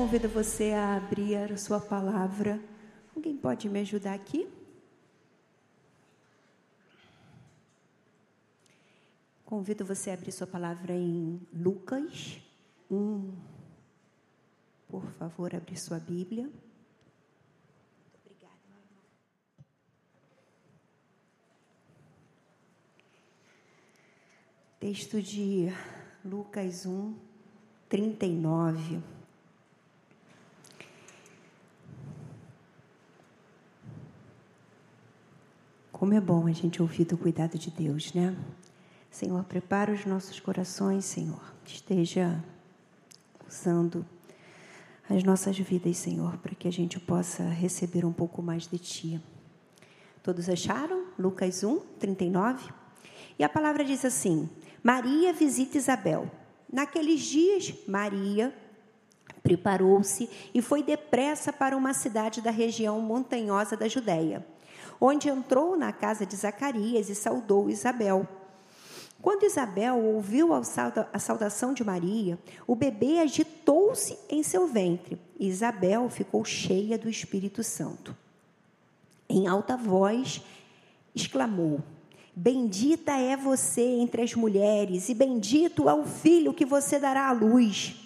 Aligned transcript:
convido 0.00 0.30
você 0.30 0.72
a 0.72 0.96
abrir 0.96 1.36
a 1.36 1.58
sua 1.58 1.78
palavra. 1.78 2.58
Alguém 3.14 3.36
pode 3.36 3.68
me 3.68 3.80
ajudar 3.80 4.14
aqui? 4.14 4.48
Convido 9.44 9.84
você 9.84 10.08
a 10.10 10.14
abrir 10.14 10.32
sua 10.32 10.46
palavra 10.46 10.94
em 10.94 11.38
Lucas 11.52 12.40
1. 12.90 13.30
Por 14.88 15.04
favor, 15.18 15.54
abrir 15.54 15.76
sua 15.76 15.98
Bíblia. 15.98 16.50
Obrigada. 18.24 18.54
Texto 24.80 25.20
de 25.20 25.68
Lucas 26.24 26.86
1, 26.86 27.14
39. 27.86 29.19
Como 36.00 36.14
é 36.14 36.20
bom 36.20 36.46
a 36.46 36.52
gente 36.52 36.80
ouvir 36.80 37.04
do 37.04 37.18
cuidado 37.18 37.58
de 37.58 37.70
Deus, 37.70 38.14
né? 38.14 38.34
Senhor, 39.10 39.44
prepara 39.44 39.92
os 39.92 40.06
nossos 40.06 40.40
corações, 40.40 41.04
Senhor. 41.04 41.42
Esteja 41.62 42.42
usando 43.46 44.06
as 45.10 45.22
nossas 45.22 45.58
vidas, 45.58 45.98
Senhor, 45.98 46.38
para 46.38 46.54
que 46.54 46.66
a 46.66 46.72
gente 46.72 46.98
possa 46.98 47.42
receber 47.42 48.06
um 48.06 48.14
pouco 48.14 48.40
mais 48.40 48.66
de 48.66 48.78
Ti. 48.78 49.20
Todos 50.22 50.48
acharam? 50.48 51.04
Lucas 51.18 51.62
1, 51.62 51.80
39. 51.98 52.72
E 53.38 53.44
a 53.44 53.48
palavra 53.50 53.84
diz 53.84 54.02
assim: 54.02 54.48
Maria 54.82 55.34
visita 55.34 55.76
Isabel. 55.76 56.30
Naqueles 56.72 57.20
dias, 57.20 57.74
Maria 57.86 58.54
preparou-se 59.42 60.30
e 60.54 60.62
foi 60.62 60.82
depressa 60.82 61.52
para 61.52 61.76
uma 61.76 61.92
cidade 61.92 62.40
da 62.40 62.50
região 62.50 62.98
montanhosa 63.02 63.76
da 63.76 63.86
Judéia, 63.86 64.46
onde 65.00 65.28
entrou 65.28 65.76
na 65.76 65.92
casa 65.92 66.26
de 66.26 66.36
Zacarias 66.36 67.08
e 67.08 67.14
saudou 67.14 67.70
Isabel. 67.70 68.28
Quando 69.22 69.44
Isabel 69.44 69.98
ouviu 69.98 70.50
a 70.54 71.18
saudação 71.18 71.74
de 71.74 71.84
Maria, 71.84 72.38
o 72.66 72.74
bebê 72.74 73.18
agitou-se 73.18 74.18
em 74.28 74.42
seu 74.42 74.66
ventre. 74.66 75.20
E 75.38 75.46
Isabel 75.46 76.08
ficou 76.08 76.44
cheia 76.44 76.96
do 76.96 77.08
Espírito 77.08 77.62
Santo. 77.62 78.16
Em 79.28 79.46
alta 79.46 79.76
voz, 79.76 80.42
exclamou: 81.14 81.80
Bendita 82.34 83.12
é 83.12 83.36
você 83.36 83.82
entre 83.82 84.22
as 84.22 84.34
mulheres, 84.34 85.10
e 85.10 85.14
bendito 85.14 85.88
é 85.88 85.94
o 85.94 86.04
filho 86.04 86.54
que 86.54 86.64
você 86.64 86.98
dará 86.98 87.28
à 87.28 87.32
luz. 87.32 87.96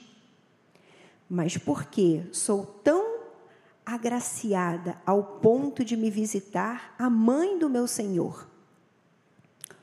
Mas 1.30 1.56
porque 1.56 2.22
sou 2.32 2.66
tão 2.82 3.03
agraciada 3.94 5.00
ao 5.06 5.22
ponto 5.22 5.84
de 5.84 5.96
me 5.96 6.10
visitar 6.10 6.94
a 6.98 7.08
mãe 7.08 7.58
do 7.58 7.68
meu 7.68 7.86
Senhor? 7.86 8.48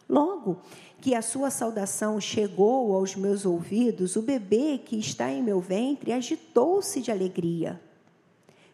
Logo 0.07 0.59
que 0.99 1.15
a 1.15 1.21
sua 1.21 1.49
saudação 1.49 2.19
chegou 2.19 2.93
aos 2.93 3.15
meus 3.15 3.45
ouvidos, 3.45 4.15
o 4.15 4.21
bebê 4.21 4.77
que 4.77 4.97
está 4.97 5.31
em 5.31 5.41
meu 5.41 5.59
ventre 5.59 6.11
agitou-se 6.11 7.01
de 7.01 7.11
alegria. 7.11 7.81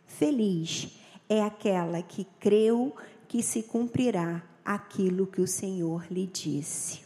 Feliz 0.05 0.99
é 1.29 1.43
aquela 1.43 2.01
que 2.01 2.25
creu 2.39 2.95
que 3.27 3.43
se 3.43 3.63
cumprirá 3.63 4.43
aquilo 4.65 5.27
que 5.27 5.41
o 5.41 5.47
Senhor 5.47 6.05
lhe 6.11 6.25
disse. 6.25 7.01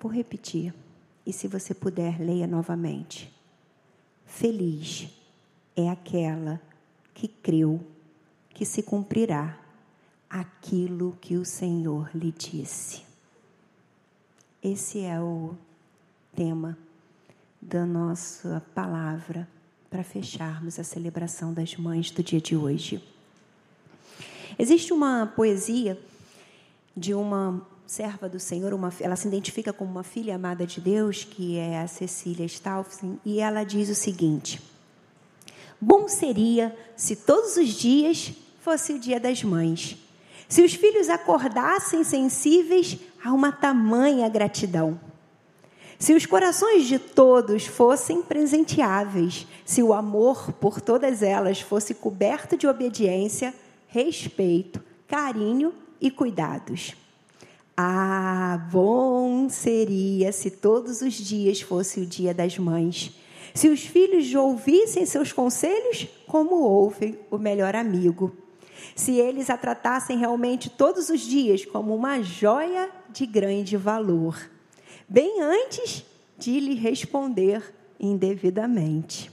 Vou 0.00 0.10
repetir, 0.10 0.74
e 1.24 1.32
se 1.32 1.46
você 1.46 1.72
puder, 1.72 2.20
leia 2.20 2.46
novamente. 2.46 3.32
Feliz 4.34 5.08
é 5.76 5.90
aquela 5.90 6.60
que 7.12 7.28
creu 7.28 7.78
que 8.48 8.64
se 8.64 8.82
cumprirá 8.82 9.58
aquilo 10.28 11.16
que 11.20 11.36
o 11.36 11.44
Senhor 11.44 12.10
lhe 12.14 12.32
disse. 12.32 13.02
Esse 14.62 15.00
é 15.00 15.20
o 15.20 15.54
tema 16.34 16.78
da 17.60 17.84
nossa 17.84 18.62
palavra 18.74 19.46
para 19.90 20.02
fecharmos 20.02 20.78
a 20.78 20.82
celebração 20.82 21.52
das 21.52 21.76
mães 21.76 22.10
do 22.10 22.22
dia 22.22 22.40
de 22.40 22.56
hoje. 22.56 23.04
Existe 24.58 24.94
uma 24.94 25.26
poesia 25.26 26.00
de 26.96 27.12
uma 27.12 27.64
serva 27.92 28.26
do 28.26 28.40
Senhor, 28.40 28.72
uma, 28.72 28.90
ela 29.00 29.16
se 29.16 29.28
identifica 29.28 29.70
como 29.70 29.90
uma 29.90 30.02
filha 30.02 30.34
amada 30.34 30.66
de 30.66 30.80
Deus, 30.80 31.24
que 31.24 31.58
é 31.58 31.78
a 31.78 31.86
Cecília 31.86 32.46
Staufsen, 32.46 33.20
e 33.22 33.38
ela 33.38 33.64
diz 33.64 33.90
o 33.90 33.94
seguinte: 33.94 34.62
Bom 35.78 36.08
seria 36.08 36.74
se 36.96 37.14
todos 37.14 37.58
os 37.58 37.68
dias 37.68 38.32
fosse 38.62 38.94
o 38.94 38.98
dia 38.98 39.20
das 39.20 39.44
mães 39.44 39.98
se 40.48 40.62
os 40.62 40.74
filhos 40.74 41.08
acordassem 41.08 42.04
sensíveis 42.04 42.98
a 43.24 43.32
uma 43.32 43.50
tamanha 43.50 44.28
gratidão. 44.28 45.00
Se 45.98 46.12
os 46.12 46.26
corações 46.26 46.84
de 46.84 46.98
todos 46.98 47.66
fossem 47.66 48.20
presenteáveis, 48.20 49.46
se 49.64 49.82
o 49.82 49.94
amor 49.94 50.52
por 50.52 50.78
todas 50.78 51.22
elas 51.22 51.62
fosse 51.62 51.94
coberto 51.94 52.54
de 52.54 52.66
obediência, 52.66 53.54
respeito, 53.86 54.82
carinho 55.08 55.72
e 55.98 56.10
cuidados. 56.10 56.94
Ah, 57.76 58.68
bom 58.70 59.48
seria 59.48 60.32
se 60.32 60.50
todos 60.50 61.00
os 61.00 61.14
dias 61.14 61.60
fosse 61.60 62.00
o 62.00 62.06
dia 62.06 62.34
das 62.34 62.58
mães. 62.58 63.12
Se 63.54 63.68
os 63.68 63.80
filhos 63.80 64.34
ouvissem 64.34 65.04
seus 65.06 65.32
conselhos 65.32 66.08
como 66.26 66.62
ouvem 66.62 67.18
o 67.30 67.38
melhor 67.38 67.74
amigo 67.74 68.32
se 68.94 69.12
eles 69.18 69.50
a 69.50 69.56
tratassem 69.56 70.18
realmente 70.18 70.70
todos 70.70 71.08
os 71.08 71.20
dias 71.20 71.64
como 71.64 71.94
uma 71.94 72.22
joia 72.22 72.90
de 73.10 73.26
grande 73.26 73.76
valor, 73.76 74.38
bem 75.08 75.40
antes 75.40 76.04
de 76.38 76.58
lhe 76.60 76.74
responder 76.74 77.62
indevidamente. 77.98 79.30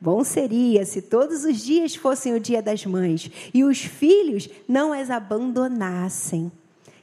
Bom 0.00 0.24
seria 0.24 0.84
se 0.86 1.02
todos 1.02 1.44
os 1.44 1.60
dias 1.60 1.94
fossem 1.94 2.34
o 2.34 2.40
dia 2.40 2.62
das 2.62 2.86
mães 2.86 3.30
e 3.52 3.62
os 3.62 3.80
filhos 3.80 4.48
não 4.66 4.92
as 4.92 5.10
abandonassem 5.10 6.50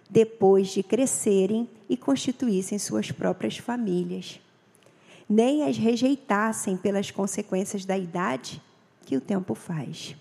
depois 0.09 0.69
de 0.69 0.81
crescerem 0.81 1.69
e 1.89 1.97
constituíssem 1.97 2.79
suas 2.79 3.11
próprias 3.11 3.57
famílias, 3.57 4.39
nem 5.29 5.63
as 5.63 5.77
rejeitassem 5.77 6.77
pelas 6.77 7.11
consequências 7.11 7.85
da 7.85 7.97
idade 7.97 8.61
que 9.05 9.17
o 9.17 9.21
tempo 9.21 9.53
faz. 9.53 10.15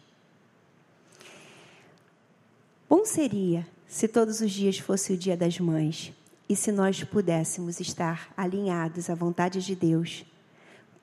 Bom 2.88 3.04
seria 3.04 3.66
se 3.86 4.08
todos 4.08 4.40
os 4.40 4.50
dias 4.50 4.78
fosse 4.78 5.12
o 5.12 5.16
dia 5.16 5.36
das 5.36 5.58
mães 5.58 6.12
e 6.48 6.54
se 6.54 6.70
nós 6.70 7.02
pudéssemos 7.02 7.80
estar 7.80 8.32
alinhados 8.36 9.10
à 9.10 9.14
vontade 9.14 9.64
de 9.64 9.74
Deus 9.74 10.24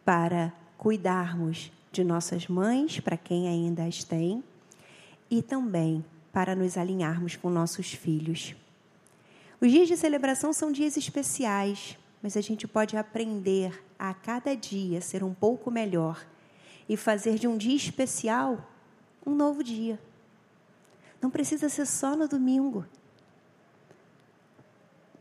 para 0.05 0.53
cuidarmos 0.77 1.71
de 1.91 2.03
nossas 2.03 2.47
mães, 2.47 2.99
para 2.99 3.17
quem 3.17 3.47
ainda 3.47 3.85
as 3.85 4.03
tem, 4.03 4.43
e 5.29 5.41
também 5.41 6.03
para 6.31 6.55
nos 6.55 6.77
alinharmos 6.77 7.35
com 7.35 7.49
nossos 7.49 7.93
filhos. 7.93 8.55
Os 9.63 9.71
dias 9.71 9.87
de 9.87 9.95
celebração 9.95 10.51
são 10.51 10.73
dias 10.73 10.97
especiais, 10.97 11.97
mas 12.21 12.35
a 12.35 12.41
gente 12.41 12.67
pode 12.67 12.97
aprender 12.97 13.81
a 13.97 14.13
cada 14.13 14.53
dia 14.57 14.99
ser 14.99 15.23
um 15.23 15.33
pouco 15.33 15.71
melhor 15.71 16.21
e 16.89 16.97
fazer 16.97 17.39
de 17.39 17.47
um 17.47 17.57
dia 17.57 17.73
especial 17.73 18.69
um 19.25 19.33
novo 19.33 19.63
dia. 19.63 19.97
Não 21.21 21.29
precisa 21.29 21.69
ser 21.69 21.85
só 21.85 22.13
no 22.13 22.27
domingo. 22.27 22.85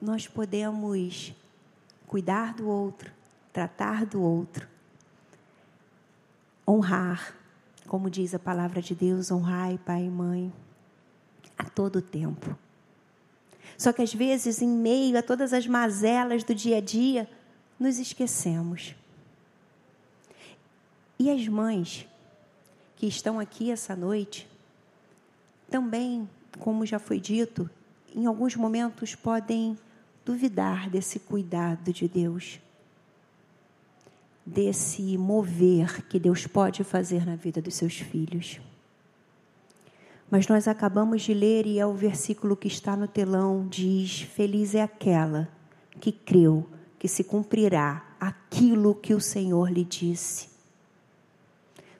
Nós 0.00 0.26
podemos 0.26 1.32
cuidar 2.08 2.52
do 2.52 2.68
outro, 2.68 3.12
tratar 3.52 4.04
do 4.04 4.20
outro, 4.20 4.66
honrar, 6.66 7.36
como 7.86 8.10
diz 8.10 8.34
a 8.34 8.40
palavra 8.40 8.82
de 8.82 8.92
Deus, 8.92 9.30
honrar 9.30 9.78
pai 9.78 10.06
e 10.06 10.10
mãe 10.10 10.52
a 11.56 11.70
todo 11.70 12.02
tempo. 12.02 12.58
Só 13.82 13.92
que 13.92 14.00
às 14.00 14.14
vezes, 14.14 14.62
em 14.62 14.68
meio 14.68 15.18
a 15.18 15.22
todas 15.24 15.52
as 15.52 15.66
mazelas 15.66 16.44
do 16.44 16.54
dia 16.54 16.76
a 16.76 16.80
dia, 16.80 17.28
nos 17.80 17.98
esquecemos. 17.98 18.94
E 21.18 21.28
as 21.28 21.48
mães 21.48 22.06
que 22.94 23.08
estão 23.08 23.40
aqui 23.40 23.72
essa 23.72 23.96
noite, 23.96 24.48
também, 25.68 26.30
como 26.60 26.86
já 26.86 27.00
foi 27.00 27.18
dito, 27.18 27.68
em 28.14 28.24
alguns 28.24 28.54
momentos 28.54 29.16
podem 29.16 29.76
duvidar 30.24 30.88
desse 30.88 31.18
cuidado 31.18 31.92
de 31.92 32.06
Deus, 32.06 32.60
desse 34.46 35.18
mover 35.18 36.06
que 36.06 36.20
Deus 36.20 36.46
pode 36.46 36.84
fazer 36.84 37.26
na 37.26 37.34
vida 37.34 37.60
dos 37.60 37.74
seus 37.74 37.94
filhos. 37.94 38.60
Mas 40.32 40.48
nós 40.48 40.66
acabamos 40.66 41.20
de 41.20 41.34
ler 41.34 41.66
e 41.66 41.78
é 41.78 41.84
o 41.84 41.92
versículo 41.92 42.56
que 42.56 42.66
está 42.66 42.96
no 42.96 43.06
telão 43.06 43.68
diz: 43.68 44.22
Feliz 44.22 44.74
é 44.74 44.80
aquela 44.80 45.46
que 46.00 46.10
creu 46.10 46.66
que 46.98 47.06
se 47.06 47.22
cumprirá 47.22 48.02
aquilo 48.18 48.94
que 48.94 49.12
o 49.12 49.20
Senhor 49.20 49.70
lhe 49.70 49.84
disse. 49.84 50.48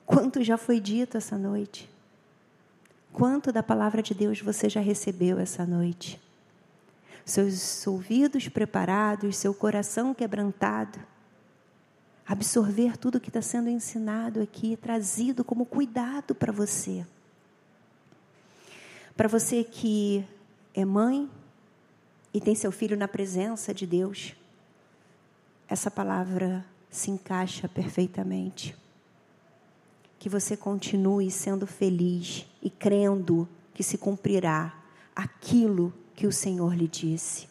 Quanto 0.03 0.43
já 0.43 0.57
foi 0.57 0.79
dito 0.79 1.15
essa 1.15 1.37
noite? 1.37 1.87
Quanto 3.11 3.51
da 3.51 3.61
palavra 3.61 4.01
de 4.01 4.15
Deus 4.15 4.41
você 4.41 4.67
já 4.67 4.81
recebeu 4.81 5.37
essa 5.37 5.63
noite? 5.63 6.19
Seus 7.23 7.85
ouvidos 7.85 8.49
preparados, 8.49 9.37
seu 9.37 9.53
coração 9.53 10.11
quebrantado, 10.11 10.97
absorver 12.25 12.97
tudo 12.97 13.19
que 13.19 13.29
está 13.29 13.43
sendo 13.43 13.69
ensinado 13.69 14.41
aqui, 14.41 14.75
trazido 14.75 15.43
como 15.43 15.67
cuidado 15.67 16.33
para 16.33 16.51
você. 16.51 17.05
Para 19.15 19.27
você 19.27 19.63
que 19.63 20.25
é 20.73 20.83
mãe 20.83 21.29
e 22.33 22.41
tem 22.41 22.55
seu 22.55 22.71
filho 22.71 22.97
na 22.97 23.07
presença 23.07 23.71
de 23.71 23.85
Deus, 23.85 24.33
essa 25.67 25.91
palavra 25.91 26.65
se 26.89 27.11
encaixa 27.11 27.69
perfeitamente. 27.69 28.75
Que 30.17 30.27
você 30.27 30.57
continue 30.57 31.29
sendo 31.29 31.67
feliz 31.67 32.45
e 32.61 32.71
crendo 32.71 33.47
que 33.73 33.83
se 33.83 33.99
cumprirá 33.99 34.73
aquilo 35.15 35.93
que 36.15 36.25
o 36.25 36.31
Senhor 36.31 36.75
lhe 36.75 36.87
disse. 36.87 37.47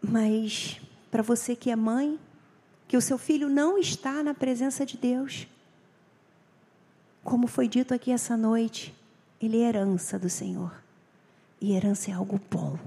Mas 0.00 0.78
para 1.10 1.22
você 1.22 1.56
que 1.56 1.70
é 1.70 1.76
mãe, 1.76 2.18
que 2.86 2.96
o 2.96 3.02
seu 3.02 3.16
filho 3.16 3.48
não 3.48 3.78
está 3.78 4.22
na 4.22 4.34
presença 4.34 4.84
de 4.84 4.98
Deus, 4.98 5.46
como 7.24 7.46
foi 7.46 7.66
dito 7.66 7.94
aqui 7.94 8.10
essa 8.10 8.36
noite, 8.36 8.97
ele 9.40 9.62
é 9.62 9.68
herança 9.68 10.18
do 10.18 10.28
Senhor. 10.28 10.72
E 11.60 11.74
herança 11.74 12.10
é 12.10 12.14
algo 12.14 12.40
bom. 12.50 12.78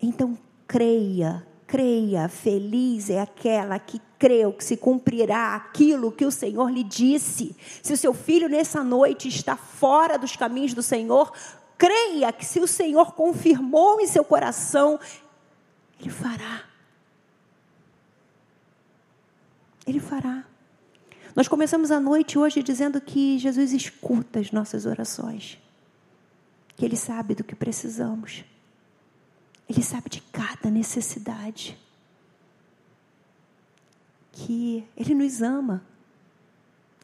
Então, 0.00 0.36
creia, 0.66 1.46
creia, 1.66 2.28
feliz 2.28 3.08
é 3.08 3.20
aquela 3.20 3.78
que 3.78 4.00
creu 4.18 4.52
que 4.52 4.64
se 4.64 4.76
cumprirá 4.76 5.54
aquilo 5.54 6.12
que 6.12 6.24
o 6.24 6.30
Senhor 6.30 6.70
lhe 6.70 6.84
disse. 6.84 7.56
Se 7.82 7.92
o 7.92 7.96
seu 7.96 8.12
filho 8.12 8.48
nessa 8.48 8.82
noite 8.82 9.28
está 9.28 9.56
fora 9.56 10.18
dos 10.18 10.36
caminhos 10.36 10.74
do 10.74 10.82
Senhor, 10.82 11.32
creia 11.78 12.32
que 12.32 12.44
se 12.44 12.60
o 12.60 12.68
Senhor 12.68 13.12
confirmou 13.14 14.00
em 14.00 14.06
seu 14.06 14.24
coração, 14.24 14.98
Ele 16.00 16.10
fará. 16.10 16.62
Ele 19.86 19.98
fará. 19.98 20.44
Nós 21.34 21.48
começamos 21.48 21.90
a 21.90 21.98
noite 21.98 22.38
hoje 22.38 22.62
dizendo 22.62 23.00
que 23.00 23.38
Jesus 23.38 23.72
escuta 23.72 24.38
as 24.38 24.52
nossas 24.52 24.84
orações, 24.84 25.58
que 26.76 26.84
Ele 26.84 26.96
sabe 26.96 27.34
do 27.34 27.42
que 27.42 27.54
precisamos, 27.54 28.44
Ele 29.66 29.82
sabe 29.82 30.10
de 30.10 30.20
cada 30.20 30.70
necessidade, 30.70 31.78
que 34.30 34.84
Ele 34.94 35.14
nos 35.14 35.40
ama 35.40 35.82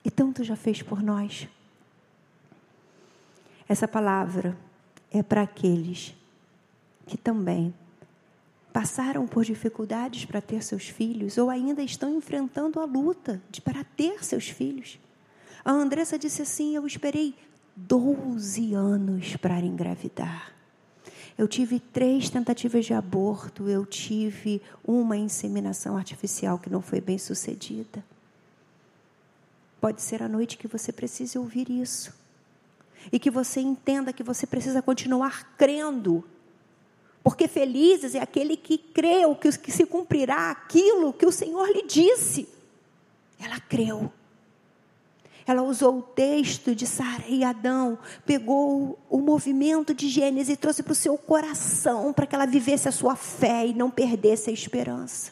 e 0.04 0.10
tanto 0.10 0.44
já 0.44 0.56
fez 0.56 0.82
por 0.82 1.02
nós. 1.02 1.48
Essa 3.66 3.88
palavra 3.88 4.56
é 5.10 5.22
para 5.22 5.42
aqueles 5.42 6.14
que 7.06 7.16
também 7.16 7.74
passaram 8.72 9.26
por 9.26 9.44
dificuldades 9.44 10.24
para 10.24 10.40
ter 10.40 10.62
seus 10.62 10.88
filhos 10.88 11.38
ou 11.38 11.50
ainda 11.50 11.82
estão 11.82 12.14
enfrentando 12.14 12.80
a 12.80 12.84
luta 12.84 13.40
de, 13.50 13.60
para 13.60 13.84
ter 13.84 14.24
seus 14.24 14.48
filhos. 14.48 14.98
A 15.64 15.72
Andressa 15.72 16.18
disse 16.18 16.42
assim: 16.42 16.74
Eu 16.74 16.86
esperei 16.86 17.34
12 17.76 18.74
anos 18.74 19.36
para 19.36 19.60
engravidar. 19.60 20.52
Eu 21.36 21.46
tive 21.46 21.78
três 21.78 22.28
tentativas 22.28 22.84
de 22.84 22.92
aborto, 22.92 23.68
eu 23.68 23.86
tive 23.86 24.60
uma 24.84 25.16
inseminação 25.16 25.96
artificial 25.96 26.58
que 26.58 26.68
não 26.68 26.82
foi 26.82 27.00
bem 27.00 27.16
sucedida. 27.16 28.04
Pode 29.80 30.02
ser 30.02 30.20
a 30.20 30.28
noite 30.28 30.58
que 30.58 30.66
você 30.66 30.92
precise 30.92 31.38
ouvir 31.38 31.70
isso. 31.70 32.12
E 33.12 33.20
que 33.20 33.30
você 33.30 33.60
entenda 33.60 34.12
que 34.12 34.24
você 34.24 34.46
precisa 34.46 34.82
continuar 34.82 35.54
crendo 35.56 36.24
porque 37.28 37.46
felizes 37.46 38.14
é 38.14 38.20
aquele 38.20 38.56
que 38.56 38.78
creu 38.78 39.36
que 39.36 39.70
se 39.70 39.84
cumprirá 39.84 40.50
aquilo 40.50 41.12
que 41.12 41.26
o 41.26 41.30
Senhor 41.30 41.68
lhe 41.68 41.82
disse. 41.82 42.48
Ela 43.38 43.60
creu. 43.60 44.10
Ela 45.46 45.60
usou 45.60 45.98
o 45.98 46.02
texto 46.02 46.74
de 46.74 46.86
Sara 46.86 47.26
e 47.28 47.44
Adão, 47.44 47.98
pegou 48.24 48.98
o 49.10 49.18
movimento 49.18 49.92
de 49.92 50.08
Gênesis 50.08 50.54
e 50.54 50.56
trouxe 50.56 50.82
para 50.82 50.92
o 50.92 50.94
seu 50.94 51.18
coração 51.18 52.14
para 52.14 52.26
que 52.26 52.34
ela 52.34 52.46
vivesse 52.46 52.88
a 52.88 52.92
sua 52.92 53.14
fé 53.14 53.66
e 53.66 53.74
não 53.74 53.90
perdesse 53.90 54.48
a 54.48 54.52
esperança. 54.54 55.30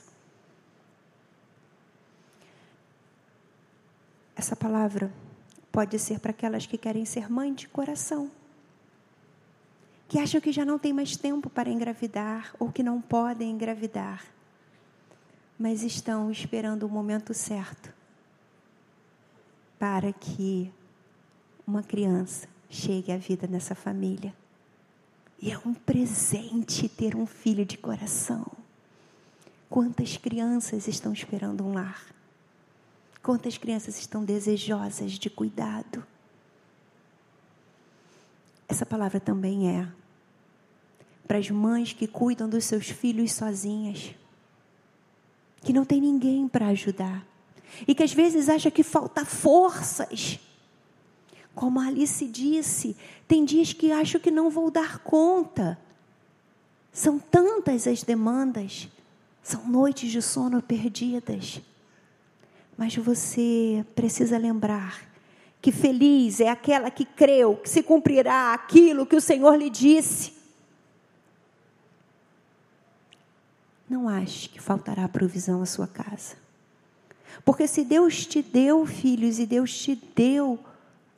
Essa 4.37 4.55
palavra 4.55 5.11
pode 5.73 5.99
ser 5.99 6.21
para 6.21 6.33
aquelas 6.33 6.67
que 6.67 6.77
querem 6.77 7.07
ser 7.07 7.31
mãe 7.33 7.55
de 7.55 7.67
coração 7.67 8.31
que 10.08 10.19
acham 10.19 10.41
que 10.41 10.53
já 10.53 10.64
não 10.64 10.79
tem 10.79 10.93
mais 10.93 11.17
tempo 11.17 11.50
para 11.50 11.70
engravidar 11.70 12.55
ou 12.58 12.70
que 12.70 12.82
não 12.82 13.00
podem 13.00 13.50
engravidar, 13.50 14.25
mas 15.58 15.82
estão 15.82 16.31
esperando 16.31 16.85
o 16.85 16.88
momento 16.88 17.35
certo 17.35 17.93
para 19.79 20.12
que 20.12 20.73
uma 21.67 21.82
criança 21.82 22.49
chegue 22.70 23.11
à 23.12 23.17
vida 23.17 23.47
nessa 23.47 23.75
família. 23.75 24.35
E 25.41 25.50
é 25.50 25.58
um 25.58 25.75
presente 25.75 26.88
ter 26.88 27.14
um 27.14 27.26
filho 27.26 27.64
de 27.64 27.76
coração. 27.76 28.47
Quantas 29.69 30.17
crianças 30.17 30.88
estão 30.88 31.12
esperando 31.12 31.64
um 31.64 31.75
lar? 31.75 32.06
Quantas 33.23 33.59
crianças 33.59 33.99
estão 33.99 34.25
desejosas 34.25 35.12
de 35.12 35.29
cuidado? 35.29 36.06
Essa 38.76 38.84
palavra 38.84 39.19
também 39.19 39.70
é 39.70 39.88
para 41.26 41.38
as 41.38 41.49
mães 41.50 41.94
que 41.94 42.06
cuidam 42.06 42.46
dos 42.46 42.67
seus 42.67 42.90
filhos 42.90 43.32
sozinhas, 43.32 44.14
que 45.62 45.73
não 45.73 45.82
tem 45.82 45.99
ninguém 45.99 46.46
para 46.46 46.67
ajudar 46.67 47.26
e 47.88 47.94
que 47.94 48.02
às 48.02 48.12
vezes 48.12 48.50
acha 48.50 48.70
que 48.70 48.82
falta 48.82 49.25
forças. 49.25 50.38
Como 51.55 51.81
a 51.81 51.87
Alice 51.87 52.26
disse, 52.26 52.94
tem 53.26 53.46
dias 53.46 53.73
que 53.73 53.90
acho 53.93 54.20
que 54.20 54.31
não 54.31 54.50
vou 54.50 54.70
dar 54.70 54.99
conta. 54.99 55.78
São 56.93 57.19
tantas 57.19 57.87
as 57.87 58.02
demandas, 58.02 58.90
são 59.43 59.67
noites 59.67 60.12
de 60.12 60.20
sono 60.20 60.61
perdidas. 60.61 61.62
Mas 62.76 62.95
você 62.95 63.87
precisa 63.95 64.37
lembrar 64.37 65.15
que 65.66 65.73
feliz 65.73 66.38
é 66.38 66.49
aquela 66.49 66.92
que 66.92 67.04
creu 67.04 67.56
que 67.56 67.68
se 67.68 67.82
cumprirá 67.82 68.54
aquilo 68.54 69.04
que 69.04 69.16
o 69.16 69.20
Senhor 69.20 69.56
lhe 69.56 69.68
disse. 69.68 70.32
Não 73.90 74.08
ache 74.08 74.49
que 74.49 74.61
faltará 74.61 75.08
provisão 75.08 75.61
à 75.61 75.66
sua 75.66 75.88
casa. 75.88 76.37
Porque 77.44 77.66
se 77.66 77.82
Deus 77.82 78.25
te 78.25 78.42
deu 78.42 78.87
filhos 78.87 79.40
e 79.40 79.44
Deus 79.44 79.76
te 79.76 79.96
deu 80.14 80.56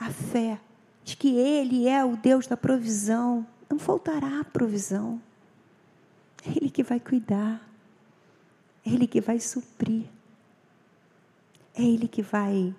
a 0.01 0.09
fé 0.11 0.59
de 1.05 1.15
que 1.15 1.37
Ele 1.37 1.87
é 1.87 2.03
o 2.03 2.17
Deus 2.17 2.47
da 2.47 2.57
provisão, 2.57 3.47
não 3.69 3.79
faltará 3.79 4.43
provisão. 4.45 5.21
É 6.43 6.53
Ele 6.53 6.71
que 6.71 6.83
vai 6.83 6.99
cuidar, 6.99 7.61
é 8.83 8.89
Ele 8.89 9.07
que 9.07 9.21
vai 9.21 9.41
suprir, 9.41 10.07
é 11.75 11.83
Ele 11.83 12.09
que 12.09 12.23
vai 12.23 12.75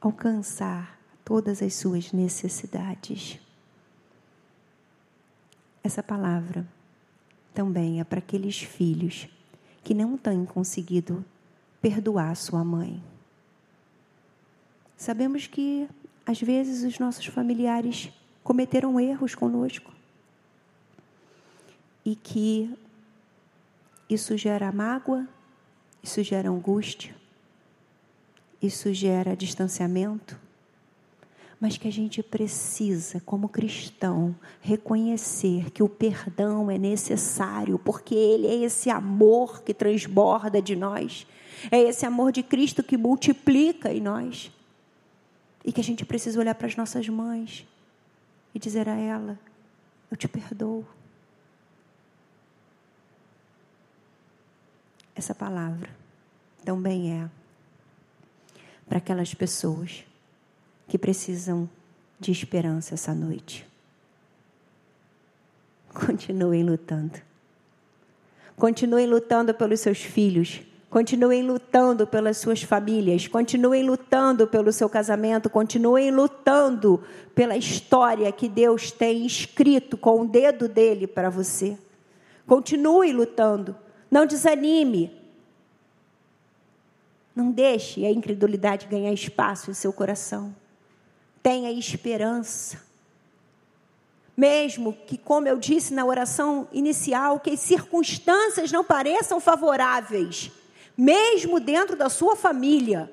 alcançar 0.00 1.01
todas 1.24 1.62
as 1.62 1.74
suas 1.74 2.12
necessidades. 2.12 3.38
Essa 5.82 6.02
palavra 6.02 6.66
também 7.52 8.00
é 8.00 8.04
para 8.04 8.18
aqueles 8.18 8.58
filhos 8.62 9.28
que 9.82 9.94
não 9.94 10.16
têm 10.16 10.44
conseguido 10.44 11.24
perdoar 11.80 12.36
sua 12.36 12.64
mãe. 12.64 13.02
Sabemos 14.96 15.46
que 15.46 15.88
às 16.24 16.40
vezes 16.40 16.84
os 16.84 16.98
nossos 16.98 17.26
familiares 17.26 18.12
cometeram 18.44 18.98
erros 19.00 19.34
conosco 19.34 19.92
e 22.04 22.14
que 22.14 22.72
isso 24.08 24.36
gera 24.36 24.70
mágoa, 24.70 25.26
isso 26.02 26.22
gera 26.22 26.48
angústia, 26.48 27.14
isso 28.60 28.92
gera 28.92 29.36
distanciamento, 29.36 30.38
mas 31.62 31.78
que 31.78 31.86
a 31.86 31.92
gente 31.92 32.24
precisa, 32.24 33.20
como 33.20 33.48
cristão, 33.48 34.34
reconhecer 34.60 35.70
que 35.70 35.80
o 35.80 35.88
perdão 35.88 36.68
é 36.68 36.76
necessário, 36.76 37.78
porque 37.78 38.16
ele 38.16 38.48
é 38.48 38.56
esse 38.56 38.90
amor 38.90 39.62
que 39.62 39.72
transborda 39.72 40.60
de 40.60 40.74
nós, 40.74 41.24
é 41.70 41.78
esse 41.78 42.04
amor 42.04 42.32
de 42.32 42.42
Cristo 42.42 42.82
que 42.82 42.96
multiplica 42.96 43.92
em 43.92 44.00
nós. 44.00 44.50
E 45.64 45.70
que 45.70 45.80
a 45.80 45.84
gente 45.84 46.04
precisa 46.04 46.40
olhar 46.40 46.56
para 46.56 46.66
as 46.66 46.74
nossas 46.74 47.08
mães 47.08 47.64
e 48.52 48.58
dizer 48.58 48.88
a 48.88 48.96
ela: 48.96 49.38
Eu 50.10 50.16
te 50.16 50.26
perdoo. 50.26 50.84
essa 55.14 55.32
palavra 55.32 55.88
também 56.64 57.12
é 57.12 57.30
para 58.88 58.98
aquelas 58.98 59.32
pessoas 59.32 60.04
que 60.92 60.98
precisam 60.98 61.66
de 62.20 62.30
esperança 62.30 62.92
essa 62.92 63.14
noite. 63.14 63.66
Continuem 65.88 66.62
lutando. 66.62 67.18
Continuem 68.56 69.06
lutando 69.06 69.54
pelos 69.54 69.80
seus 69.80 70.02
filhos. 70.02 70.60
Continuem 70.90 71.44
lutando 71.44 72.06
pelas 72.06 72.36
suas 72.36 72.62
famílias. 72.62 73.26
Continuem 73.26 73.84
lutando 73.84 74.46
pelo 74.46 74.70
seu 74.70 74.86
casamento. 74.86 75.48
Continuem 75.48 76.10
lutando 76.10 77.02
pela 77.34 77.56
história 77.56 78.30
que 78.30 78.46
Deus 78.46 78.90
tem 78.90 79.24
escrito 79.24 79.96
com 79.96 80.20
o 80.20 80.28
dedo 80.28 80.68
dele 80.68 81.06
para 81.06 81.30
você. 81.30 81.78
Continue 82.46 83.14
lutando. 83.14 83.74
Não 84.10 84.26
desanime. 84.26 85.10
Não 87.34 87.50
deixe 87.50 88.04
a 88.04 88.10
incredulidade 88.10 88.86
ganhar 88.88 89.10
espaço 89.14 89.70
em 89.70 89.74
seu 89.74 89.90
coração. 89.90 90.54
Tenha 91.42 91.70
esperança. 91.72 92.82
Mesmo 94.36 94.92
que, 94.92 95.18
como 95.18 95.46
eu 95.46 95.58
disse 95.58 95.92
na 95.92 96.04
oração 96.04 96.68
inicial, 96.72 97.40
que 97.40 97.50
as 97.50 97.60
circunstâncias 97.60 98.72
não 98.72 98.82
pareçam 98.82 99.40
favoráveis, 99.40 100.50
mesmo 100.96 101.60
dentro 101.60 101.96
da 101.96 102.08
sua 102.08 102.36
família, 102.36 103.12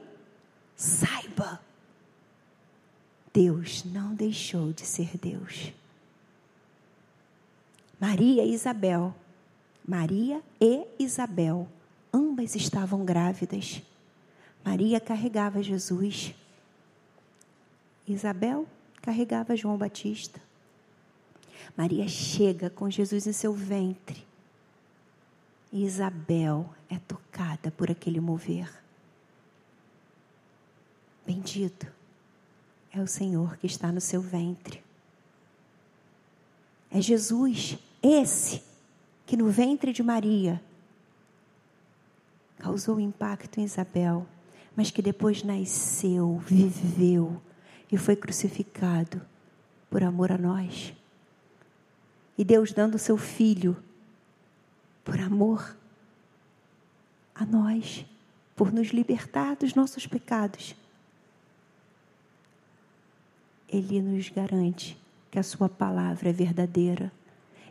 saiba, 0.75 1.59
Deus 3.33 3.83
não 3.83 4.13
deixou 4.13 4.71
de 4.71 4.85
ser 4.85 5.17
Deus. 5.17 5.73
Maria 7.99 8.43
e 8.43 8.53
Isabel, 8.53 9.13
Maria 9.85 10.41
e 10.61 10.85
Isabel, 10.97 11.67
ambas 12.13 12.55
estavam 12.55 13.03
grávidas. 13.03 13.81
Maria 14.63 14.99
carregava 14.99 15.61
Jesus. 15.61 16.33
Isabel 18.13 18.67
carregava 19.01 19.55
João 19.55 19.77
Batista. 19.77 20.41
Maria 21.77 22.07
chega 22.07 22.69
com 22.69 22.89
Jesus 22.89 23.27
em 23.27 23.33
seu 23.33 23.53
ventre. 23.53 24.25
E 25.71 25.85
Isabel 25.85 26.69
é 26.89 26.97
tocada 26.97 27.71
por 27.71 27.91
aquele 27.91 28.19
mover. 28.19 28.71
Bendito 31.25 31.87
é 32.91 32.99
o 32.99 33.07
Senhor 33.07 33.57
que 33.57 33.67
está 33.67 33.91
no 33.91 34.01
seu 34.01 34.21
ventre. 34.21 34.83
É 36.89 36.99
Jesus, 36.99 37.77
esse, 38.01 38.63
que 39.27 39.37
no 39.37 39.49
ventre 39.49 39.93
de 39.93 40.01
Maria 40.01 40.59
causou 42.57 42.99
impacto 42.99 43.59
em 43.59 43.63
Isabel, 43.63 44.25
mas 44.75 44.89
que 44.89 45.03
depois 45.03 45.43
nasceu, 45.43 46.39
viveu 46.39 47.39
e 47.91 47.97
foi 47.97 48.15
crucificado 48.15 49.21
por 49.89 50.03
amor 50.03 50.31
a 50.31 50.37
nós. 50.37 50.93
E 52.37 52.43
Deus 52.43 52.71
dando 52.71 52.95
o 52.95 52.99
seu 52.99 53.17
filho 53.17 53.75
por 55.03 55.19
amor 55.19 55.75
a 57.33 57.45
nós, 57.45 58.05
por 58.55 58.71
nos 58.71 58.89
libertar 58.89 59.55
dos 59.55 59.73
nossos 59.73 60.05
pecados. 60.05 60.75
Ele 63.67 64.01
nos 64.01 64.29
garante 64.29 64.97
que 65.31 65.39
a 65.39 65.43
sua 65.43 65.69
palavra 65.69 66.29
é 66.29 66.33
verdadeira 66.33 67.11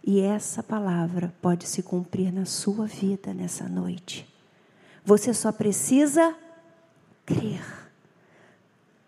e 0.05 0.21
essa 0.21 0.63
palavra 0.63 1.35
pode 1.43 1.67
se 1.67 1.83
cumprir 1.83 2.33
na 2.33 2.45
sua 2.45 2.87
vida 2.87 3.35
nessa 3.35 3.69
noite. 3.69 4.27
Você 5.05 5.35
só 5.35 5.53
precisa 5.53 6.37
crer. 7.27 7.63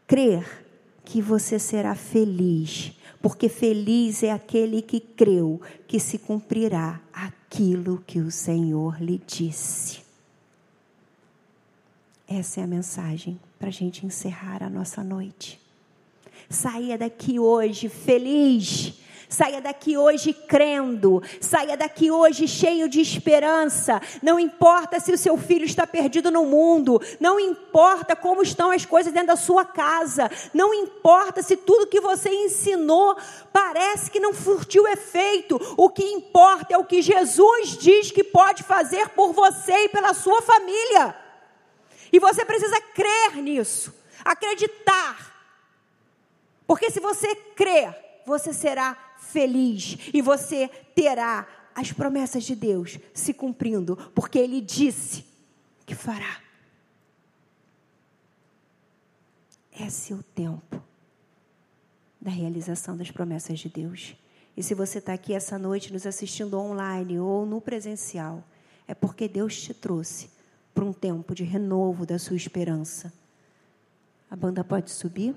Crer 0.06 0.69
que 1.10 1.20
você 1.20 1.58
será 1.58 1.96
feliz, 1.96 2.92
porque 3.20 3.48
feliz 3.48 4.22
é 4.22 4.30
aquele 4.30 4.80
que 4.80 5.00
creu 5.00 5.60
que 5.88 5.98
se 5.98 6.18
cumprirá 6.18 7.00
aquilo 7.12 8.00
que 8.06 8.20
o 8.20 8.30
Senhor 8.30 9.02
lhe 9.02 9.20
disse. 9.26 10.02
Essa 12.28 12.60
é 12.60 12.62
a 12.62 12.66
mensagem 12.68 13.40
para 13.58 13.70
a 13.70 13.72
gente 13.72 14.06
encerrar 14.06 14.62
a 14.62 14.70
nossa 14.70 15.02
noite. 15.02 15.58
Saia 16.48 16.96
daqui 16.96 17.40
hoje 17.40 17.88
feliz 17.88 18.94
Saia 19.30 19.60
daqui 19.60 19.96
hoje 19.96 20.32
crendo. 20.32 21.22
Saia 21.40 21.76
daqui 21.76 22.10
hoje 22.10 22.48
cheio 22.48 22.88
de 22.88 23.00
esperança. 23.00 24.02
Não 24.20 24.40
importa 24.40 24.98
se 24.98 25.12
o 25.12 25.16
seu 25.16 25.38
filho 25.38 25.64
está 25.64 25.86
perdido 25.86 26.32
no 26.32 26.44
mundo. 26.44 27.00
Não 27.20 27.38
importa 27.38 28.16
como 28.16 28.42
estão 28.42 28.72
as 28.72 28.84
coisas 28.84 29.12
dentro 29.12 29.28
da 29.28 29.36
sua 29.36 29.64
casa. 29.64 30.28
Não 30.52 30.74
importa 30.74 31.44
se 31.44 31.56
tudo 31.56 31.86
que 31.86 32.00
você 32.00 32.28
ensinou 32.28 33.16
parece 33.52 34.10
que 34.10 34.18
não 34.18 34.34
furtiu 34.34 34.84
efeito. 34.88 35.60
O 35.76 35.88
que 35.88 36.02
importa 36.02 36.74
é 36.74 36.76
o 36.76 36.84
que 36.84 37.00
Jesus 37.00 37.78
diz 37.78 38.10
que 38.10 38.24
pode 38.24 38.64
fazer 38.64 39.10
por 39.10 39.32
você 39.32 39.84
e 39.84 39.88
pela 39.90 40.12
sua 40.12 40.42
família. 40.42 41.14
E 42.12 42.18
você 42.18 42.44
precisa 42.44 42.80
crer 42.80 43.36
nisso, 43.36 43.94
acreditar. 44.24 45.30
Porque 46.66 46.90
se 46.90 46.98
você 46.98 47.32
crer, 47.54 47.94
você 48.26 48.52
será 48.52 48.96
feliz 49.20 49.96
e 50.12 50.20
você 50.20 50.68
terá 50.94 51.46
as 51.74 51.92
promessas 51.92 52.44
de 52.44 52.54
Deus 52.54 52.98
se 53.14 53.32
cumprindo, 53.32 53.96
porque 54.14 54.38
Ele 54.38 54.60
disse 54.60 55.24
que 55.86 55.94
fará. 55.94 56.40
Esse 59.78 60.12
é 60.12 60.16
o 60.16 60.22
tempo 60.22 60.82
da 62.20 62.30
realização 62.30 62.96
das 62.96 63.10
promessas 63.10 63.58
de 63.58 63.68
Deus. 63.68 64.14
E 64.56 64.62
se 64.62 64.74
você 64.74 64.98
está 64.98 65.14
aqui 65.14 65.32
essa 65.32 65.58
noite 65.58 65.92
nos 65.92 66.06
assistindo 66.06 66.58
online 66.58 67.18
ou 67.18 67.46
no 67.46 67.60
presencial, 67.60 68.44
é 68.86 68.94
porque 68.94 69.26
Deus 69.26 69.58
te 69.58 69.72
trouxe 69.72 70.28
para 70.74 70.84
um 70.84 70.92
tempo 70.92 71.34
de 71.34 71.44
renovo 71.44 72.04
da 72.04 72.18
sua 72.18 72.36
esperança. 72.36 73.12
A 74.30 74.36
banda 74.36 74.62
pode 74.62 74.90
subir? 74.90 75.34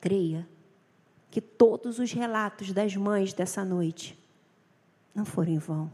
Creia 0.00 0.48
que 1.34 1.40
todos 1.40 1.98
os 1.98 2.12
relatos 2.12 2.72
das 2.72 2.94
mães 2.94 3.32
dessa 3.32 3.64
noite 3.64 4.16
não 5.12 5.24
foram 5.24 5.50
em 5.50 5.58
vão. 5.58 5.90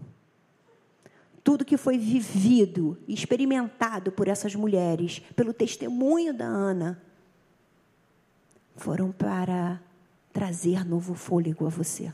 Tudo 1.42 1.64
que 1.64 1.78
foi 1.78 1.96
vivido 1.96 2.98
experimentado 3.08 4.12
por 4.12 4.28
essas 4.28 4.54
mulheres, 4.54 5.20
pelo 5.34 5.54
testemunho 5.54 6.34
da 6.34 6.44
Ana, 6.44 7.02
foram 8.76 9.10
para 9.10 9.80
trazer 10.30 10.84
novo 10.84 11.14
fôlego 11.14 11.64
a 11.64 11.70
você. 11.70 12.12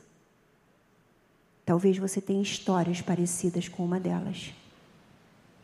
Talvez 1.64 1.99
você 1.99 2.21
tenha 2.21 2.40
histórias 2.40 3.00
parecidas 3.00 3.68
com 3.68 3.85
uma 3.85 3.99
delas. 3.99 4.54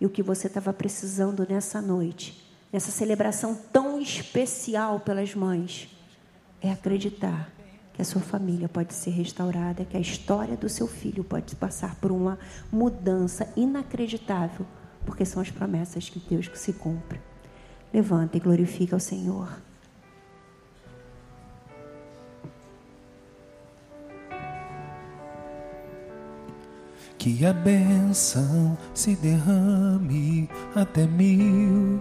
E 0.01 0.07
o 0.07 0.11
que 0.11 0.21
você 0.21 0.49
estava 0.49 0.73
precisando 0.73 1.47
nessa 1.49 1.81
noite, 1.81 2.45
nessa 2.73 2.91
celebração 2.91 3.55
tão 3.55 4.01
especial 4.01 4.99
pelas 4.99 5.33
mães, 5.33 5.89
é 6.63 6.71
acreditar 6.71 7.53
que 7.93 8.01
a 8.01 8.05
sua 8.05 8.23
família 8.23 8.69
pode 8.69 8.95
ser 8.95 9.11
restaurada, 9.11 9.85
que 9.85 9.97
a 9.97 10.01
história 10.01 10.57
do 10.57 10.69
seu 10.69 10.87
filho 10.87 11.23
pode 11.23 11.55
passar 11.57 11.97
por 11.97 12.11
uma 12.11 12.39
mudança 12.71 13.53
inacreditável, 13.57 14.65
porque 15.05 15.25
são 15.25 15.43
as 15.43 15.51
promessas 15.51 16.05
de 16.05 16.19
Deus 16.21 16.49
que 16.49 16.59
se 16.59 16.73
cumprem. 16.73 17.21
Levanta 17.93 18.37
e 18.37 18.41
glorifica 18.41 18.97
ao 18.97 19.01
Senhor. 19.01 19.49
Que 27.19 27.45
a 27.45 27.53
bênção 27.53 28.77
se 28.95 29.15
derrame 29.15 30.49
até 30.75 31.07
mil 31.07 32.01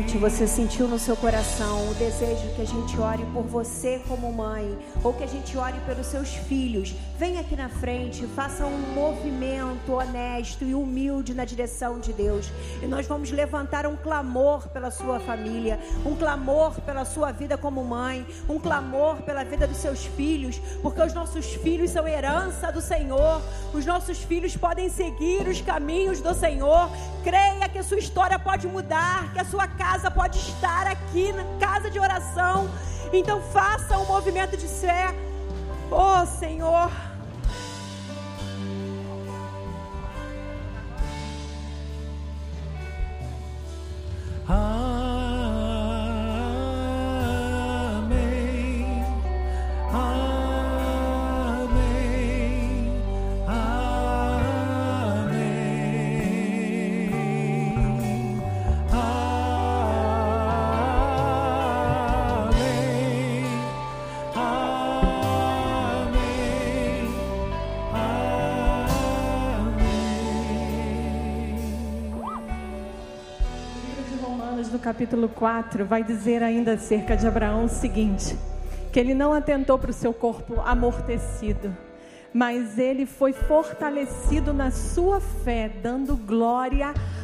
noite 0.00 0.16
você 0.16 0.46
sentiu 0.46 0.88
no 0.88 0.98
seu 0.98 1.14
coração 1.14 1.90
o 1.90 1.94
desejo 1.94 2.54
que 2.56 2.62
a 2.62 2.64
gente 2.64 2.98
ore 2.98 3.22
por 3.34 3.42
você 3.42 4.00
como 4.08 4.32
mãe, 4.32 4.78
ou 5.04 5.12
que 5.12 5.22
a 5.22 5.26
gente 5.26 5.58
ore 5.58 5.78
pelos 5.80 6.06
seus 6.06 6.30
filhos, 6.30 6.94
venha 7.18 7.42
aqui 7.42 7.54
na 7.54 7.68
frente, 7.68 8.26
faça 8.28 8.64
um 8.64 8.78
movimento 8.94 9.92
honesto 9.92 10.64
e 10.64 10.74
humilde 10.74 11.34
na 11.34 11.44
direção 11.44 12.00
de 12.00 12.14
Deus. 12.14 12.50
E 12.82 12.86
nós 12.86 13.06
vamos 13.06 13.30
levantar 13.30 13.86
um 13.86 13.94
clamor 13.94 14.68
pela 14.68 14.90
sua 14.90 15.20
família, 15.20 15.78
um 16.06 16.16
clamor 16.16 16.80
pela 16.80 17.04
sua 17.04 17.30
vida 17.30 17.58
como 17.58 17.84
mãe, 17.84 18.26
um 18.48 18.58
clamor 18.58 19.16
pela 19.16 19.44
vida 19.44 19.66
dos 19.66 19.76
seus 19.76 20.06
filhos, 20.06 20.58
porque 20.80 21.02
os 21.02 21.12
nossos 21.12 21.44
filhos 21.56 21.90
são 21.90 22.08
herança 22.08 22.72
do 22.72 22.80
Senhor, 22.80 23.42
os 23.74 23.84
nossos 23.84 24.22
filhos 24.22 24.56
podem 24.56 24.88
seguir 24.88 25.46
os 25.46 25.60
caminhos 25.60 26.22
do 26.22 26.34
Senhor. 26.34 26.88
Creia 27.22 27.68
que 27.68 27.78
a 27.78 27.82
sua 27.82 27.98
história 27.98 28.38
pode 28.38 28.66
mudar, 28.66 29.30
que 29.34 29.38
a 29.38 29.44
sua 29.44 29.66
casa 29.66 29.89
pode 30.10 30.38
estar 30.38 30.86
aqui 30.86 31.32
na 31.32 31.44
casa 31.58 31.90
de 31.90 31.98
oração. 31.98 32.70
Então 33.12 33.40
faça 33.40 33.98
um 33.98 34.06
movimento 34.06 34.56
de 34.56 34.68
fé. 34.68 35.12
Oh 35.90 36.24
Senhor. 36.24 37.09
Capítulo 74.80 75.28
4 75.28 75.84
vai 75.84 76.02
dizer 76.02 76.42
ainda 76.42 76.72
acerca 76.72 77.16
de 77.16 77.26
Abraão 77.26 77.64
o 77.64 77.68
seguinte: 77.68 78.36
que 78.92 78.98
ele 78.98 79.14
não 79.14 79.32
atentou 79.32 79.78
para 79.78 79.90
o 79.90 79.94
seu 79.94 80.12
corpo 80.12 80.60
amortecido, 80.62 81.76
mas 82.32 82.78
ele 82.78 83.06
foi 83.06 83.32
fortalecido 83.32 84.52
na 84.52 84.70
sua 84.70 85.20
fé, 85.20 85.68
dando 85.68 86.16
glória 86.16 86.88
a 86.88 87.19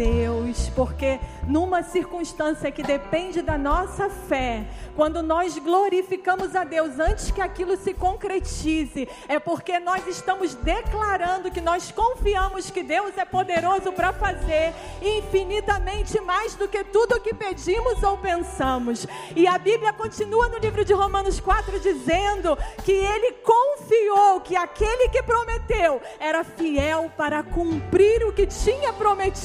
Deus, 0.00 0.70
porque 0.74 1.20
numa 1.46 1.82
circunstância 1.82 2.70
que 2.70 2.82
depende 2.82 3.42
da 3.42 3.58
nossa 3.58 4.08
fé, 4.08 4.66
quando 4.96 5.22
nós 5.22 5.58
glorificamos 5.58 6.56
a 6.56 6.64
Deus 6.64 6.98
antes 6.98 7.30
que 7.30 7.40
aquilo 7.40 7.76
se 7.76 7.92
concretize, 7.92 9.08
é 9.28 9.38
porque 9.38 9.78
nós 9.78 10.06
estamos 10.06 10.54
declarando 10.54 11.50
que 11.50 11.60
nós 11.60 11.90
confiamos 11.90 12.70
que 12.70 12.82
Deus 12.82 13.16
é 13.18 13.24
poderoso 13.24 13.92
para 13.92 14.12
fazer 14.12 14.72
infinitamente 15.02 16.20
mais 16.20 16.54
do 16.54 16.68
que 16.68 16.82
tudo 16.84 17.16
o 17.16 17.20
que 17.20 17.34
pedimos 17.34 18.02
ou 18.02 18.16
pensamos. 18.16 19.06
E 19.36 19.46
a 19.46 19.58
Bíblia 19.58 19.92
continua 19.92 20.48
no 20.48 20.58
livro 20.58 20.84
de 20.84 20.92
Romanos 20.92 21.40
4 21.40 21.78
dizendo 21.80 22.56
que 22.84 22.92
ele 22.92 23.32
confiou 23.42 24.40
que 24.40 24.56
aquele 24.56 25.08
que 25.08 25.22
prometeu 25.22 26.00
era 26.18 26.42
fiel 26.44 27.10
para 27.16 27.42
cumprir 27.42 28.24
o 28.24 28.32
que 28.32 28.46
tinha 28.46 28.92
prometido. 28.92 29.39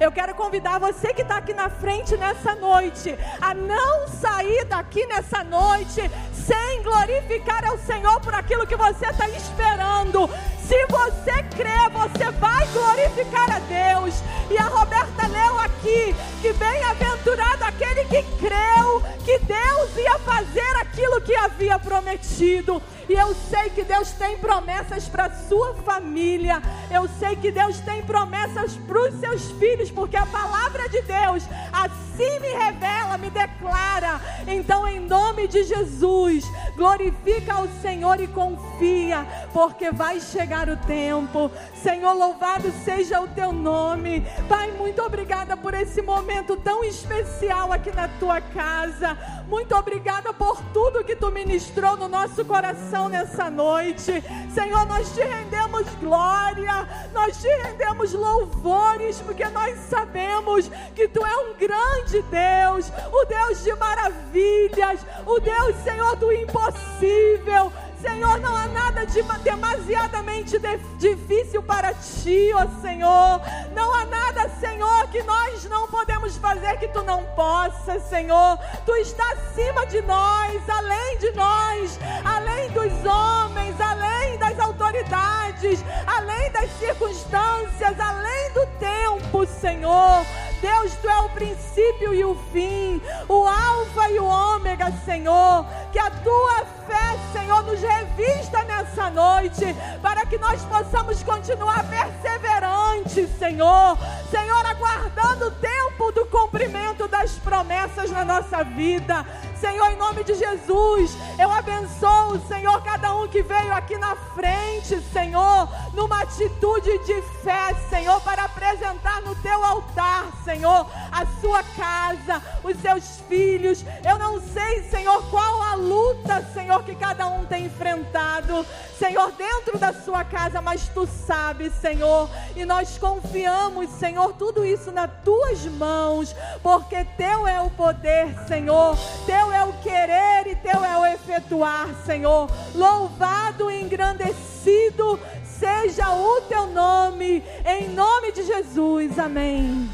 Eu 0.00 0.10
quero 0.10 0.34
convidar 0.34 0.78
você 0.78 1.12
que 1.12 1.22
está 1.22 1.36
aqui 1.36 1.54
na 1.54 1.68
frente 1.68 2.16
nessa 2.16 2.54
noite 2.54 3.16
a 3.40 3.54
não 3.54 4.08
sair 4.08 4.64
daqui 4.64 5.06
nessa 5.06 5.44
noite 5.44 6.10
sem 6.32 6.82
glorificar 6.82 7.64
ao 7.64 7.78
Senhor 7.78 8.20
por 8.20 8.34
aquilo 8.34 8.66
que 8.66 8.76
você 8.76 9.06
está 9.06 9.28
esperando. 9.28 10.28
Se 10.66 10.86
você 10.86 11.42
crê, 11.54 11.88
você 11.92 12.30
vai 12.32 12.66
glorificar 12.68 13.50
a 13.54 13.58
Deus. 13.60 14.14
E 14.50 14.58
a 14.58 14.64
Roberta 14.64 15.26
leu 15.28 15.60
aqui 15.60 16.14
que 16.40 16.52
bem-aventurado 16.52 17.64
aquele 17.64 18.04
que 18.06 18.22
creu 18.38 19.02
que 19.24 19.38
Deus 19.40 19.96
ia 19.96 20.18
fazer 20.20 20.76
aquilo 20.80 21.20
que 21.20 21.34
havia 21.34 21.78
prometido. 21.78 22.82
E 23.08 23.12
eu 23.12 23.34
sei 23.48 23.70
que 23.70 23.84
Deus 23.84 24.10
tem 24.12 24.36
promessas 24.38 25.08
para 25.08 25.30
sua 25.30 25.74
família. 25.74 26.60
Eu 26.90 27.08
sei 27.18 27.36
que 27.36 27.50
Deus 27.50 27.78
tem 27.80 28.02
promessas 28.02 28.76
para 28.76 28.98
os 28.98 29.20
seus 29.20 29.50
filhos, 29.52 29.90
porque 29.90 30.16
a 30.16 30.26
palavra 30.26 30.88
de 30.88 31.02
Deus 31.02 31.44
assim 31.72 32.40
me 32.40 32.48
revela, 32.48 33.18
me 33.18 33.30
declara. 33.30 34.20
Então, 34.46 34.88
em 34.88 34.98
nome 34.98 35.46
de 35.46 35.64
Jesus, 35.64 36.44
glorifica 36.74 37.54
ao 37.54 37.68
Senhor 37.80 38.20
e 38.20 38.26
confia, 38.26 39.26
porque 39.52 39.90
vai 39.90 40.20
chegar 40.20 40.68
o 40.68 40.76
tempo. 40.76 41.50
Senhor, 41.82 42.14
louvado 42.14 42.72
seja 42.84 43.20
o 43.20 43.28
teu 43.28 43.52
nome. 43.52 44.24
Pai, 44.48 44.72
muito 44.72 45.02
obrigada 45.02 45.56
por 45.56 45.74
esse 45.74 46.02
momento 46.02 46.56
tão 46.56 46.82
especial 46.82 47.72
aqui 47.72 47.92
na 47.92 48.08
tua 48.20 48.40
casa. 48.40 49.16
Muito 49.48 49.76
obrigada 49.76 50.32
por 50.32 50.60
tudo 50.72 51.04
que 51.04 51.14
tu 51.14 51.30
ministrou 51.30 51.96
no 51.96 52.08
nosso 52.08 52.44
coração 52.44 53.08
nessa 53.08 53.48
noite. 53.48 54.22
Senhor, 54.52 54.84
nós 54.86 55.14
te 55.14 55.20
rendemos 55.20 55.86
glória, 56.00 56.88
nós 57.12 57.40
te 57.40 57.48
rendemos 57.48 58.12
louvores, 58.12 59.20
porque 59.20 59.44
nós 59.46 59.78
sabemos 59.88 60.68
que 60.96 61.06
tu 61.06 61.24
é 61.24 61.36
um 61.36 61.54
grande 61.54 62.22
Deus, 62.22 62.92
o 63.12 63.24
Deus 63.24 63.62
de 63.62 63.72
maravilhas, 63.76 65.00
o 65.24 65.38
Deus, 65.38 65.76
Senhor, 65.84 66.16
do 66.16 66.32
impossível. 66.32 67.72
Senhor, 68.00 68.38
não 68.40 68.54
há 68.54 68.66
nada 68.68 69.06
de 69.06 69.22
demasiadamente 69.42 70.58
de, 70.58 70.76
difícil 70.98 71.62
para 71.62 71.94
ti, 71.94 72.50
ó 72.54 72.66
Senhor. 72.80 73.40
Não 73.74 73.94
há 73.94 74.04
nada, 74.04 74.48
Senhor, 74.60 75.08
que 75.08 75.22
nós 75.22 75.64
não 75.64 75.86
podemos 75.88 76.36
fazer 76.36 76.78
que 76.78 76.88
tu 76.88 77.02
não 77.02 77.24
possas, 77.34 78.02
Senhor. 78.04 78.58
Tu 78.84 78.92
está 78.96 79.24
acima 79.32 79.86
de 79.86 80.02
nós, 80.02 80.62
além 80.68 81.18
de 81.18 81.32
nós, 81.32 81.98
além 82.24 82.70
dos 82.70 83.04
homens, 83.04 83.80
além 83.80 84.38
das 84.38 84.58
autoridades, 84.58 85.84
além 86.06 86.50
das 86.52 86.70
circunstâncias, 86.72 87.98
além 87.98 88.52
do 88.52 88.66
tempo, 88.78 89.46
Senhor. 89.46 90.24
Deus, 90.60 90.94
tu 90.96 91.08
é 91.08 91.18
o 91.20 91.28
princípio 91.30 92.14
e 92.14 92.24
o 92.24 92.34
fim, 92.52 93.00
o 93.28 93.46
Alfa 93.46 94.10
e 94.10 94.18
o 94.18 94.24
Ômega, 94.24 94.92
Senhor. 95.04 95.66
Que 95.92 95.98
a 95.98 96.10
tua 96.10 96.64
fé, 96.86 97.18
Senhor, 97.32 97.62
nos 97.62 97.80
revista 97.80 98.62
nessa 98.64 99.10
noite, 99.10 99.74
para 100.02 100.24
que 100.26 100.38
nós 100.38 100.62
possamos 100.64 101.22
continuar 101.22 101.84
perseverantes, 101.88 103.28
Senhor. 103.38 103.98
Senhor, 104.30 104.66
aguardando 104.66 105.46
o 105.46 105.50
tempo 105.50 106.12
do 106.12 106.26
cumprimento 106.26 107.08
das 107.08 107.32
promessas 107.32 108.10
na 108.10 108.24
nossa 108.24 108.62
vida. 108.64 109.24
Senhor, 109.60 109.90
em 109.90 109.96
nome 109.96 110.22
de 110.24 110.34
Jesus, 110.34 111.16
eu 111.38 111.50
abençoo, 111.50 112.40
Senhor, 112.46 112.82
cada 112.82 113.14
um 113.14 113.26
que 113.28 113.42
veio 113.42 113.72
aqui 113.72 113.96
na 113.96 114.14
frente, 114.16 115.00
Senhor, 115.12 115.68
numa 115.94 116.22
atitude 116.22 116.98
de 117.04 117.22
fé, 117.42 117.74
Senhor, 117.88 118.20
para 118.20 118.44
apresentar 118.44 119.22
no 119.22 119.34
teu 119.36 119.64
altar, 119.64 120.26
Senhor, 120.44 120.86
a 121.10 121.26
sua 121.40 121.62
casa, 121.62 122.42
os 122.62 122.76
seus 122.80 123.20
filhos. 123.28 123.84
Eu 124.04 124.18
não 124.18 124.40
sei, 124.40 124.82
Senhor, 124.84 125.22
qual 125.30 125.62
a 125.62 125.74
luta, 125.74 126.44
Senhor, 126.52 126.82
que 126.82 126.94
cada 126.94 127.26
um 127.26 127.44
tem 127.46 127.66
enfrentado, 127.66 128.64
Senhor, 128.98 129.32
dentro 129.32 129.78
da 129.78 129.92
sua 129.92 130.24
casa, 130.24 130.60
mas 130.60 130.88
tu 130.88 131.06
sabes, 131.06 131.72
Senhor, 131.74 132.28
e 132.54 132.64
nós 132.64 132.98
confiamos, 132.98 133.90
Senhor, 133.90 134.32
tudo 134.34 134.64
isso 134.64 134.90
nas 134.90 135.10
tuas 135.24 135.64
mãos, 135.66 136.34
porque 136.62 137.04
teu 137.16 137.46
é 137.46 137.60
o 137.60 137.70
poder, 137.70 138.34
Senhor, 138.46 138.96
teu 139.26 139.45
o 139.68 139.72
querer 139.82 140.46
e 140.46 140.56
teu 140.56 140.84
é 140.84 140.98
o 140.98 141.06
efetuar, 141.06 141.88
Senhor. 142.04 142.48
Louvado 142.74 143.70
e 143.70 143.82
engrandecido 143.82 145.18
seja 145.44 146.10
o 146.10 146.40
teu 146.42 146.66
nome, 146.66 147.42
em 147.64 147.88
nome 147.90 148.32
de 148.32 148.42
Jesus, 148.44 149.18
amém. 149.18 149.88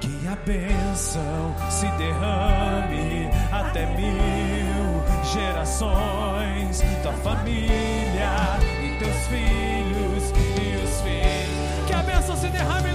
Que 0.00 0.28
a 0.28 0.36
bênção 0.36 1.54
se 1.70 1.86
derrame 1.98 3.28
até 3.52 3.86
mil 3.86 4.78
gerações, 5.32 6.82
tua 7.02 7.12
família 7.14 8.30
e 8.82 8.98
teus 8.98 9.26
filhos 9.26 10.30
e 10.30 10.84
os 10.84 11.00
filhos. 11.00 11.86
Que 11.86 11.92
a 11.92 12.02
bênção 12.02 12.36
se 12.36 12.48
derrame 12.48 12.90
em 12.90 12.94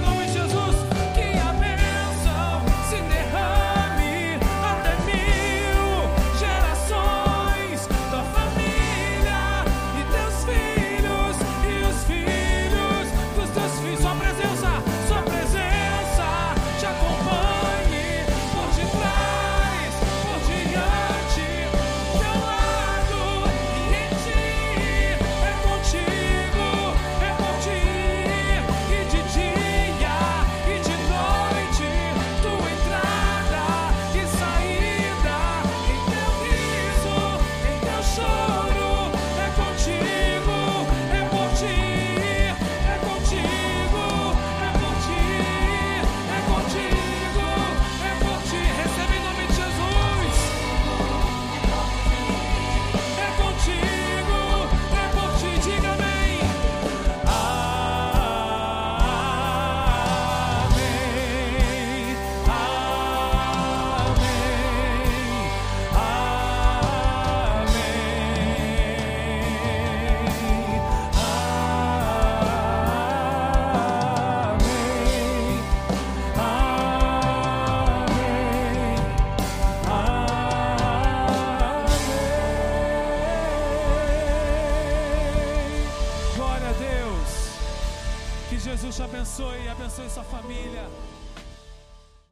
abençoe, 89.34 89.68
abençoe 89.68 90.08
sua 90.10 90.22
família. 90.22 90.88